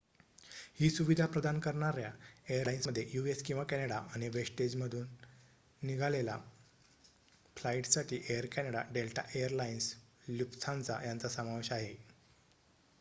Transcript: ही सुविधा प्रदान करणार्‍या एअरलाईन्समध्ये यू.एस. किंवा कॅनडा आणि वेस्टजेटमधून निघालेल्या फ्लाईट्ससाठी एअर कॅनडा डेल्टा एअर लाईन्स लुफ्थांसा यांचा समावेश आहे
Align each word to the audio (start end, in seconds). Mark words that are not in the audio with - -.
ही 0.77 0.89
सुविधा 0.89 1.25
प्रदान 1.25 1.59
करणार्‍या 1.61 2.09
एअरलाईन्समध्ये 2.47 3.03
यू.एस. 3.09 3.43
किंवा 3.43 3.63
कॅनडा 3.65 3.97
आणि 4.13 4.29
वेस्टजेटमधून 4.29 5.05
निघालेल्या 5.81 6.37
फ्लाईट्ससाठी 7.57 8.21
एअर 8.27 8.45
कॅनडा 8.51 8.83
डेल्टा 8.91 9.23
एअर 9.35 9.51
लाईन्स 9.53 9.93
लुफ्थांसा 10.29 11.01
यांचा 11.03 11.29
समावेश 11.29 11.71
आहे 11.71 11.95